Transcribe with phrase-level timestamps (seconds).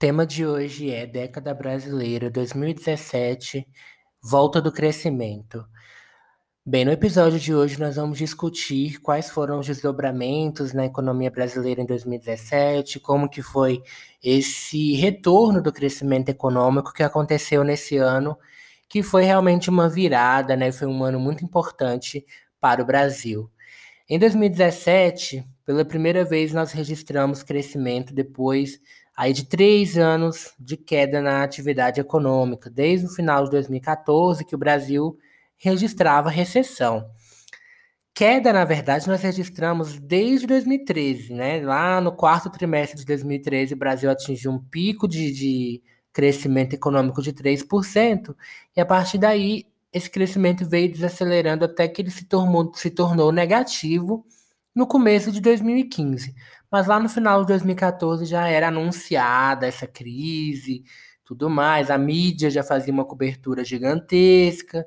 [0.00, 3.68] tema de hoje é Década Brasileira 2017,
[4.22, 5.62] Volta do Crescimento.
[6.64, 11.82] Bem, no episódio de hoje nós vamos discutir quais foram os desdobramentos na economia brasileira
[11.82, 13.82] em 2017, como que foi
[14.24, 18.38] esse retorno do crescimento econômico que aconteceu nesse ano,
[18.88, 20.72] que foi realmente uma virada, né?
[20.72, 22.24] Foi um ano muito importante
[22.58, 23.50] para o Brasil.
[24.08, 28.80] Em 2017, pela primeira vez nós registramos crescimento depois
[29.16, 34.54] aí de três anos de queda na atividade econômica, desde o final de 2014 que
[34.54, 35.16] o Brasil
[35.56, 37.04] registrava recessão.
[38.14, 41.60] Queda, na verdade, nós registramos desde 2013, né?
[41.60, 47.22] Lá no quarto trimestre de 2013, o Brasil atingiu um pico de, de crescimento econômico
[47.22, 48.34] de 3%,
[48.76, 53.32] e a partir daí esse crescimento veio desacelerando até que ele se tornou, se tornou
[53.32, 54.24] negativo
[54.80, 56.34] no começo de 2015.
[56.70, 60.84] Mas lá no final de 2014 já era anunciada essa crise,
[61.22, 64.86] tudo mais, a mídia já fazia uma cobertura gigantesca,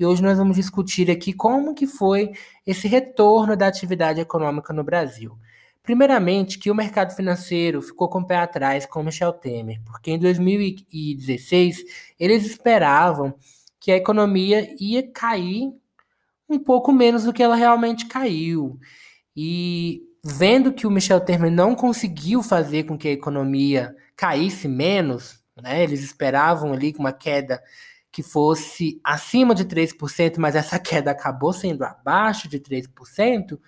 [0.00, 2.32] e hoje nós vamos discutir aqui como que foi
[2.66, 5.36] esse retorno da atividade econômica no Brasil.
[5.82, 10.18] Primeiramente, que o mercado financeiro ficou com o pé atrás com Michel Temer, porque em
[10.18, 11.84] 2016
[12.18, 13.34] eles esperavam
[13.78, 15.70] que a economia ia cair
[16.48, 18.78] um pouco menos do que ela realmente caiu.
[19.36, 25.40] E vendo que o Michel Temer não conseguiu fazer com que a economia caísse menos,
[25.60, 27.62] né, eles esperavam ali uma queda
[28.10, 33.58] que fosse acima de 3%, mas essa queda acabou sendo abaixo de 3%,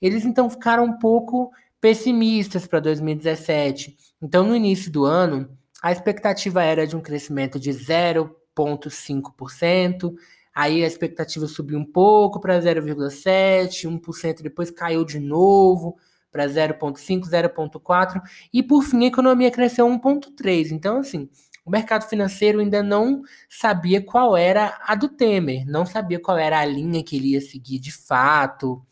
[0.00, 3.96] eles então ficaram um pouco pessimistas para 2017.
[4.22, 5.50] Então, no início do ano,
[5.82, 10.14] a expectativa era de um crescimento de 0,5%,
[10.56, 15.98] aí a expectativa subiu um pouco para 0,7%, 1%, depois caiu de novo
[16.32, 20.70] para 0,5%, 0,4%, e por fim a economia cresceu 1,3%.
[20.72, 21.28] Então, assim,
[21.62, 26.58] o mercado financeiro ainda não sabia qual era a do Temer, não sabia qual era
[26.58, 28.82] a linha que ele ia seguir de fato.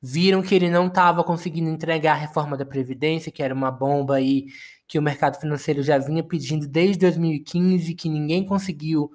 [0.00, 4.16] Viram que ele não estava conseguindo entregar a reforma da Previdência, que era uma bomba
[4.16, 4.46] aí
[4.88, 9.10] que o mercado financeiro já vinha pedindo desde 2015, que ninguém conseguiu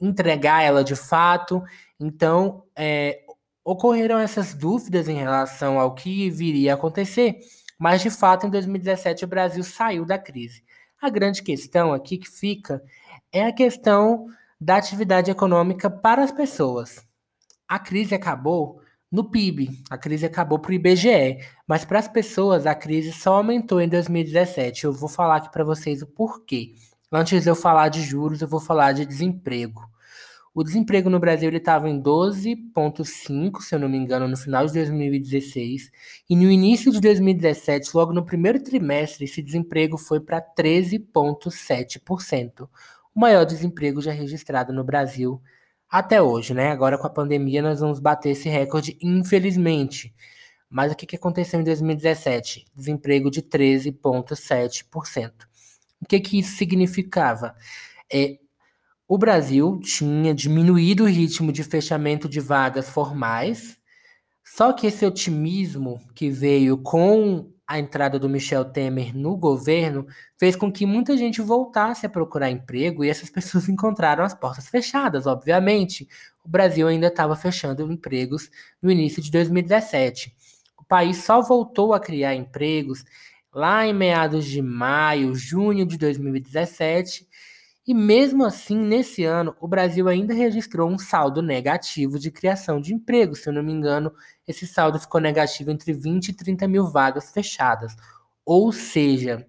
[0.00, 1.62] entregar ela de fato.
[1.98, 3.22] Então, é,
[3.64, 7.38] ocorreram essas dúvidas em relação ao que viria a acontecer,
[7.78, 10.62] mas de fato, em 2017, o Brasil saiu da crise.
[11.00, 12.82] A grande questão aqui que fica
[13.32, 14.26] é a questão
[14.60, 17.06] da atividade econômica para as pessoas.
[17.66, 22.66] A crise acabou no PIB, a crise acabou para o IBGE, mas para as pessoas
[22.66, 24.84] a crise só aumentou em 2017.
[24.84, 26.74] Eu vou falar aqui para vocês o porquê.
[27.10, 29.89] Antes de eu falar de juros, eu vou falar de desemprego.
[30.52, 34.72] O desemprego no Brasil estava em 12,5, se eu não me engano, no final de
[34.72, 35.92] 2016.
[36.28, 42.68] E no início de 2017, logo no primeiro trimestre, esse desemprego foi para 13,7%.
[43.14, 45.40] O maior desemprego já registrado no Brasil
[45.88, 46.70] até hoje, né?
[46.70, 50.12] Agora com a pandemia nós vamos bater esse recorde, infelizmente.
[50.68, 52.66] Mas o que aconteceu em 2017?
[52.74, 55.32] Desemprego de 13,7%.
[56.00, 57.54] O que, que isso significava?
[58.12, 58.38] É,
[59.10, 63.76] o Brasil tinha diminuído o ritmo de fechamento de vagas formais,
[64.44, 70.06] só que esse otimismo que veio com a entrada do Michel Temer no governo
[70.38, 74.68] fez com que muita gente voltasse a procurar emprego e essas pessoas encontraram as portas
[74.68, 76.06] fechadas, obviamente.
[76.44, 78.48] O Brasil ainda estava fechando empregos
[78.80, 80.32] no início de 2017.
[80.78, 83.04] O país só voltou a criar empregos
[83.52, 87.28] lá em meados de maio, junho de 2017
[87.86, 92.94] e mesmo assim, nesse ano, o Brasil ainda registrou um saldo negativo de criação de
[92.94, 93.34] emprego.
[93.34, 94.12] Se eu não me engano,
[94.46, 97.96] esse saldo ficou negativo entre 20 e 30 mil vagas fechadas.
[98.44, 99.46] Ou seja,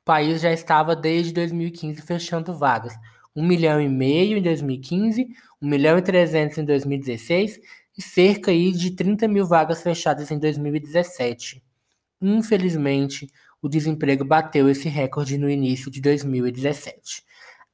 [0.00, 2.94] o país já estava desde 2015 fechando vagas.
[3.36, 5.26] 1 milhão e meio em 2015,
[5.60, 7.60] 1 milhão e 300 em 2016
[7.96, 11.62] e cerca aí de 30 mil vagas fechadas em 2017.
[12.20, 13.28] Infelizmente,
[13.62, 17.24] o desemprego bateu esse recorde no início de 2017.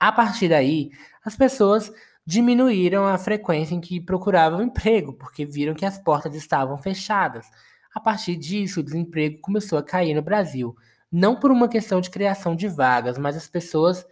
[0.00, 0.90] A partir daí,
[1.22, 1.92] as pessoas
[2.26, 7.46] diminuíram a frequência em que procuravam emprego, porque viram que as portas estavam fechadas.
[7.94, 10.74] A partir disso, o desemprego começou a cair no Brasil.
[11.12, 14.06] Não por uma questão de criação de vagas, mas as pessoas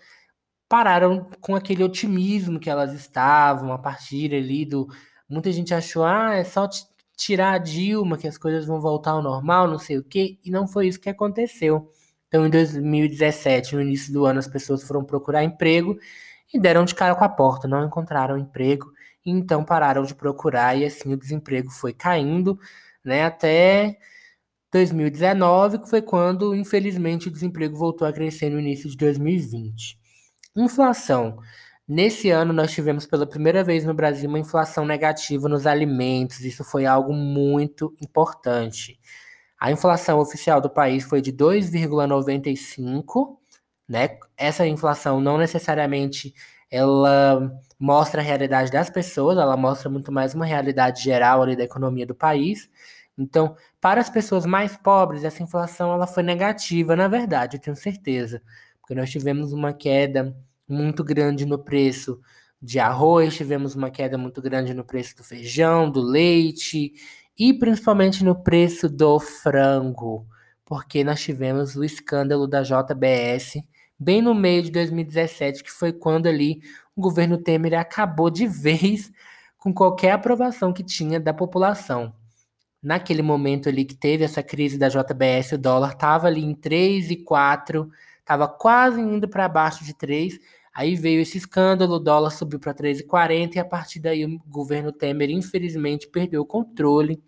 [0.68, 4.88] pararam com aquele otimismo que elas estavam a partir ali do.
[5.28, 6.68] Muita gente achou, ah, é só
[7.16, 10.50] tirar a Dilma que as coisas vão voltar ao normal, não sei o quê, e
[10.50, 11.90] não foi isso que aconteceu.
[12.28, 15.98] Então, em 2017, no início do ano, as pessoas foram procurar emprego
[16.52, 18.92] e deram de cara com a porta, não encontraram emprego,
[19.24, 22.58] e então pararam de procurar, e assim o desemprego foi caindo,
[23.04, 23.98] né, até
[24.72, 29.98] 2019, que foi quando, infelizmente, o desemprego voltou a crescer no início de 2020.
[30.56, 31.38] Inflação.
[31.86, 36.40] Nesse ano, nós tivemos pela primeira vez no Brasil uma inflação negativa nos alimentos.
[36.40, 38.98] Isso foi algo muito importante.
[39.58, 43.38] A inflação oficial do país foi de 2,95,
[43.88, 44.18] né?
[44.36, 46.34] Essa inflação não necessariamente
[46.70, 51.64] ela mostra a realidade das pessoas, ela mostra muito mais uma realidade geral ali da
[51.64, 52.68] economia do país.
[53.16, 57.76] Então, para as pessoas mais pobres, essa inflação ela foi negativa, na verdade, eu tenho
[57.76, 58.42] certeza,
[58.80, 60.36] porque nós tivemos uma queda
[60.68, 62.20] muito grande no preço
[62.60, 66.92] de arroz, tivemos uma queda muito grande no preço do feijão, do leite
[67.38, 70.26] e principalmente no preço do frango,
[70.64, 73.62] porque nós tivemos o escândalo da JBS
[73.98, 76.60] bem no meio de 2017, que foi quando ali
[76.94, 79.10] o governo Temer acabou de vez
[79.56, 82.12] com qualquer aprovação que tinha da população
[82.82, 87.10] naquele momento ali que teve essa crise da JBS, o dólar estava ali em 3
[87.10, 87.90] e 4,
[88.20, 90.38] estava quase indo para baixo de 3.
[90.74, 94.92] Aí veio esse escândalo, o dólar subiu para 3,40 e a partir daí o governo
[94.92, 97.20] Temer, infelizmente, perdeu o controle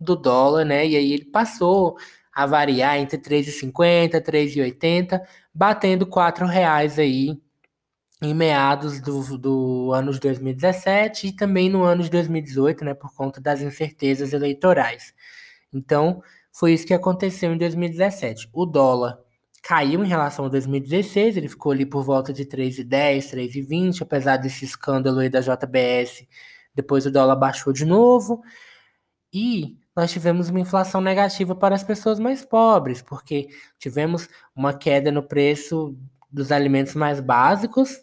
[0.00, 0.86] do dólar, né?
[0.86, 1.96] E aí ele passou
[2.32, 5.20] a variar entre 3,50, 3,80,
[5.52, 7.40] batendo 4 reais aí
[8.22, 13.14] em meados do, do ano de 2017 e também no ano de 2018, né, por
[13.14, 15.14] conta das incertezas eleitorais.
[15.72, 16.22] Então,
[16.52, 18.48] foi isso que aconteceu em 2017.
[18.52, 19.18] O dólar
[19.62, 24.64] caiu em relação a 2016, ele ficou ali por volta de 3,10, 3,20, apesar desse
[24.64, 26.26] escândalo aí da JBS.
[26.74, 28.42] Depois o dólar baixou de novo
[29.32, 33.48] e nós tivemos uma inflação negativa para as pessoas mais pobres, porque
[33.80, 35.98] tivemos uma queda no preço
[36.30, 37.98] dos alimentos mais básicos,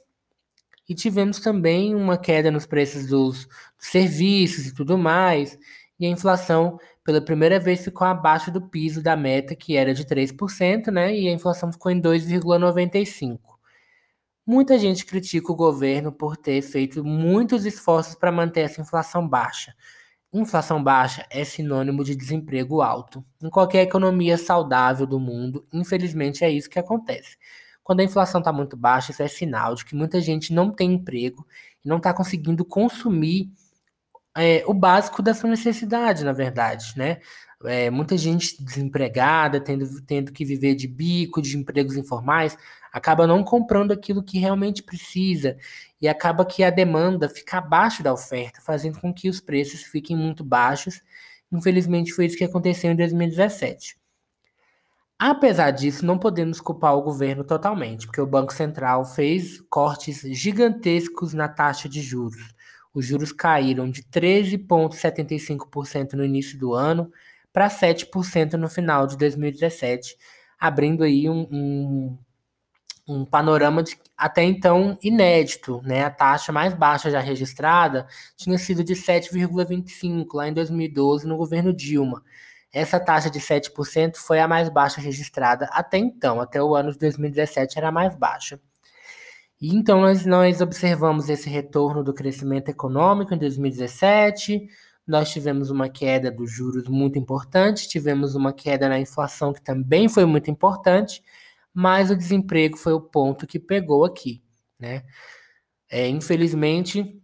[0.89, 3.47] e tivemos também uma queda nos preços dos,
[3.79, 5.57] serviços e tudo mais.
[5.97, 10.03] E a inflação, pela primeira vez, ficou abaixo do piso da meta, que era de
[10.03, 11.15] 3%, né?
[11.15, 13.39] E a inflação ficou em 2,95%.
[14.45, 19.73] Muita gente critica o governo por ter feito muitos esforços para manter essa inflação baixa.
[20.33, 23.23] Inflação baixa é sinônimo de desemprego alto.
[23.41, 27.37] Em qualquer economia saudável do mundo, infelizmente é isso que acontece.
[27.83, 30.93] Quando a inflação está muito baixa, isso é sinal de que muita gente não tem
[30.93, 31.45] emprego
[31.83, 33.49] e não está conseguindo consumir
[34.35, 37.19] é, o básico da sua necessidade, na verdade, né?
[37.63, 42.57] É, muita gente desempregada, tendo, tendo que viver de bico, de empregos informais,
[42.95, 45.57] acaba não comprando aquilo que realmente precisa
[45.99, 50.15] e acaba que a demanda fica abaixo da oferta, fazendo com que os preços fiquem
[50.15, 51.01] muito baixos.
[51.51, 53.97] Infelizmente, foi isso que aconteceu em 2017.
[55.19, 61.33] Apesar disso, não podemos culpar o governo totalmente, porque o Banco Central fez cortes gigantescos
[61.33, 62.55] na taxa de juros.
[62.93, 67.11] Os juros caíram de 13,75% no início do ano
[67.51, 70.17] para 7% no final de 2017,
[70.57, 72.17] abrindo aí um, um,
[73.07, 75.81] um panorama de, até então inédito.
[75.83, 76.03] Né?
[76.03, 81.73] A taxa mais baixa já registrada tinha sido de 7,25% lá em 2012 no governo
[81.73, 82.23] Dilma.
[82.73, 86.99] Essa taxa de 7% foi a mais baixa registrada até então, até o ano de
[86.99, 88.59] 2017 era a mais baixa.
[89.61, 94.67] E então nós, nós observamos esse retorno do crescimento econômico em 2017,
[95.07, 100.09] nós tivemos uma queda dos juros muito importante, tivemos uma queda na inflação que também
[100.09, 101.23] foi muito importante,
[101.75, 104.41] mas o desemprego foi o ponto que pegou aqui,
[104.79, 105.03] né?
[105.91, 107.21] É, infelizmente,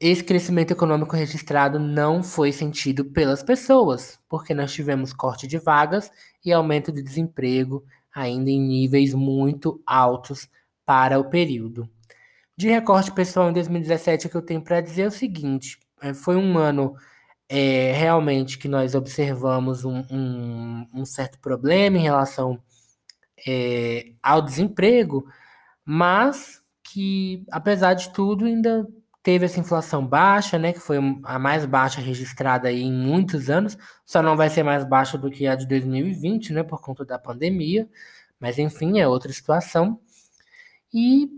[0.00, 6.10] esse crescimento econômico registrado não foi sentido pelas pessoas, porque nós tivemos corte de vagas
[6.44, 7.82] e aumento de desemprego
[8.14, 10.48] ainda em níveis muito altos
[10.84, 11.88] para o período.
[12.56, 16.12] De recorte pessoal em 2017, o que eu tenho para dizer é o seguinte: é,
[16.12, 16.94] foi um ano
[17.48, 22.60] é, realmente que nós observamos um, um, um certo problema em relação
[23.46, 25.26] é, ao desemprego,
[25.84, 28.86] mas que, apesar de tudo, ainda
[29.22, 33.76] teve essa inflação baixa, né, que foi a mais baixa registrada aí em muitos anos,
[34.04, 37.18] só não vai ser mais baixa do que a de 2020, né, por conta da
[37.18, 37.88] pandemia,
[38.38, 39.98] mas enfim, é outra situação.
[40.92, 41.28] E,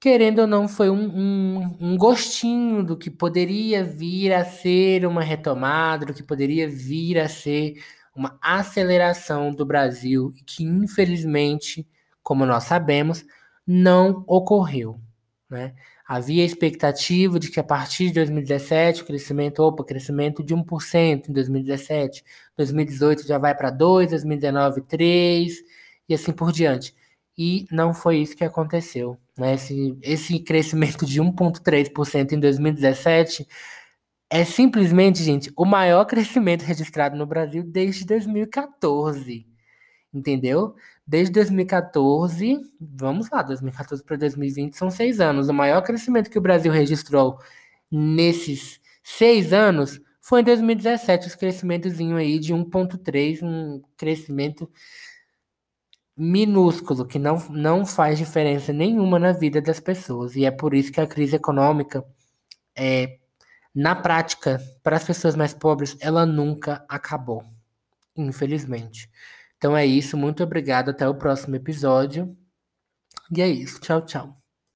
[0.00, 5.22] querendo ou não, foi um, um, um gostinho do que poderia vir a ser uma
[5.22, 7.74] retomada, do que poderia vir a ser
[8.18, 11.86] uma aceleração do Brasil, que infelizmente,
[12.22, 13.24] como nós sabemos,
[13.64, 15.00] não ocorreu,
[15.48, 15.74] né?
[16.06, 21.32] Havia expectativa de que a partir de 2017 o crescimento, opa, crescimento de 1% em
[21.32, 22.24] 2017,
[22.56, 25.58] 2018 já vai para 2, 2019 3
[26.08, 26.94] e assim por diante.
[27.36, 29.18] E não foi isso que aconteceu.
[29.36, 29.54] Né?
[29.54, 33.46] Esse, esse crescimento de 1,3% em 2017
[34.30, 39.46] É simplesmente, gente, o maior crescimento registrado no Brasil desde 2014.
[40.12, 40.74] Entendeu?
[41.06, 45.48] Desde 2014, vamos lá, 2014 para 2020 são seis anos.
[45.48, 47.38] O maior crescimento que o Brasil registrou
[47.90, 54.70] nesses seis anos foi em 2017, esse crescimentozinho aí de 1,3, um crescimento
[56.16, 60.36] minúsculo, que não, não faz diferença nenhuma na vida das pessoas.
[60.36, 62.04] E é por isso que a crise econômica,
[62.76, 63.18] é,
[63.74, 67.44] na prática, para as pessoas mais pobres, ela nunca acabou,
[68.16, 69.10] infelizmente.
[69.56, 72.36] Então é isso, muito obrigado, até o próximo episódio.
[73.36, 74.47] E é isso, tchau, tchau.